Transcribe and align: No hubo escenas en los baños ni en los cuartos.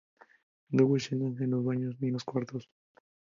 No 0.71 0.85
hubo 0.87 0.97
escenas 0.97 1.39
en 1.41 1.51
los 1.51 1.63
baños 1.63 1.93
ni 1.99 2.07
en 2.07 2.13
los 2.13 2.23
cuartos. 2.23 2.67